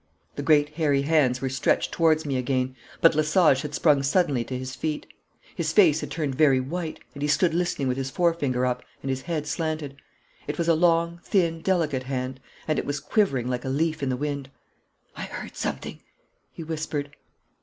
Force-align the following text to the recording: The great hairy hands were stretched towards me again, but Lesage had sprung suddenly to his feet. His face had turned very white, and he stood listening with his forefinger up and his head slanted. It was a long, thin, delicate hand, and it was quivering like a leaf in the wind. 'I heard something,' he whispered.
The 0.35 0.41
great 0.41 0.69
hairy 0.69 1.03
hands 1.03 1.41
were 1.41 1.49
stretched 1.49 1.91
towards 1.91 2.25
me 2.25 2.35
again, 2.35 2.75
but 3.01 3.13
Lesage 3.13 3.61
had 3.61 3.75
sprung 3.75 4.01
suddenly 4.01 4.43
to 4.45 4.57
his 4.57 4.73
feet. 4.75 5.05
His 5.53 5.71
face 5.71 6.01
had 6.01 6.09
turned 6.09 6.33
very 6.33 6.59
white, 6.59 6.99
and 7.13 7.21
he 7.21 7.27
stood 7.27 7.53
listening 7.53 7.87
with 7.87 7.97
his 7.97 8.09
forefinger 8.09 8.65
up 8.65 8.81
and 9.03 9.11
his 9.11 9.21
head 9.21 9.45
slanted. 9.45 9.95
It 10.47 10.57
was 10.57 10.67
a 10.67 10.73
long, 10.73 11.19
thin, 11.23 11.61
delicate 11.61 12.05
hand, 12.05 12.39
and 12.67 12.79
it 12.79 12.85
was 12.87 12.99
quivering 12.99 13.47
like 13.47 13.63
a 13.63 13.69
leaf 13.69 14.01
in 14.01 14.09
the 14.09 14.17
wind. 14.17 14.49
'I 15.15 15.21
heard 15.25 15.55
something,' 15.55 16.01
he 16.51 16.63
whispered. 16.63 17.15